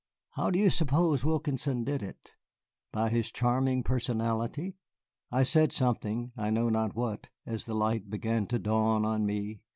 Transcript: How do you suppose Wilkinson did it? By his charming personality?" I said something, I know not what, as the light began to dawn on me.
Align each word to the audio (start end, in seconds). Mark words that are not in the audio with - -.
How 0.31 0.49
do 0.49 0.57
you 0.57 0.71
suppose 0.71 1.23
Wilkinson 1.23 1.83
did 1.83 2.01
it? 2.01 2.31
By 2.91 3.09
his 3.09 3.31
charming 3.31 3.83
personality?" 3.83 4.75
I 5.29 5.43
said 5.43 5.71
something, 5.71 6.31
I 6.35 6.49
know 6.49 6.69
not 6.69 6.95
what, 6.95 7.29
as 7.45 7.65
the 7.65 7.75
light 7.75 8.09
began 8.09 8.47
to 8.47 8.57
dawn 8.57 9.05
on 9.05 9.27
me. 9.27 9.61